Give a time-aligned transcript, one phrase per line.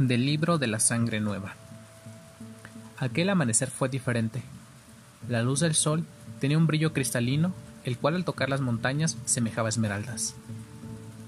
[0.00, 1.56] Del libro de la sangre nueva.
[2.96, 4.40] Aquel amanecer fue diferente.
[5.28, 6.06] La luz del sol
[6.40, 7.52] tenía un brillo cristalino,
[7.84, 10.34] el cual al tocar las montañas semejaba esmeraldas.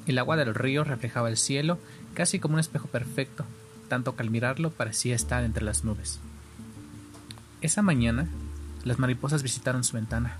[0.07, 1.79] El agua del río reflejaba el cielo
[2.15, 3.45] casi como un espejo perfecto,
[3.91, 6.19] tanto que al mirarlo parecía estar entre las nubes.
[7.61, 8.27] Esa mañana,
[8.85, 10.39] las mariposas visitaron su ventana,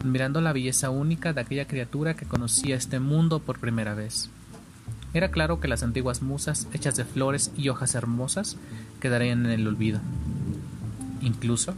[0.00, 4.30] admirando la belleza única de aquella criatura que conocía este mundo por primera vez.
[5.14, 8.56] Era claro que las antiguas musas, hechas de flores y hojas hermosas,
[9.00, 10.00] quedarían en el olvido.
[11.20, 11.74] Incluso,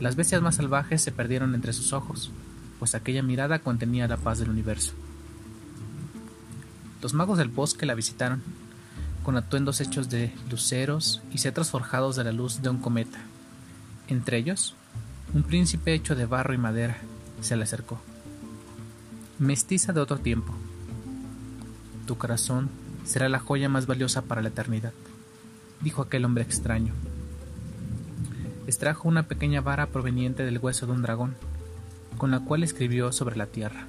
[0.00, 2.32] las bestias más salvajes se perdieron entre sus ojos,
[2.78, 4.92] pues aquella mirada contenía la paz del universo.
[7.00, 8.42] Los magos del bosque la visitaron,
[9.22, 13.20] con atuendos hechos de luceros y cetros forjados de la luz de un cometa.
[14.08, 14.74] Entre ellos,
[15.32, 16.98] un príncipe hecho de barro y madera
[17.40, 18.00] se le acercó.
[19.38, 20.54] Mestiza de otro tiempo,
[22.04, 22.68] tu corazón
[23.04, 24.92] será la joya más valiosa para la eternidad,
[25.80, 26.92] dijo aquel hombre extraño.
[28.66, 31.34] Extrajo una pequeña vara proveniente del hueso de un dragón,
[32.16, 33.86] con la cual escribió sobre la tierra.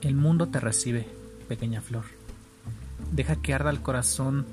[0.00, 1.08] El mundo te recibe,
[1.48, 2.04] pequeña flor.
[3.12, 4.46] Deja que arda el corazón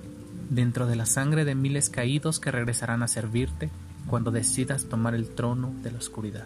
[0.50, 3.70] dentro de la sangre de miles caídos que regresarán a servirte
[4.08, 6.46] cuando decidas tomar el trono de la oscuridad.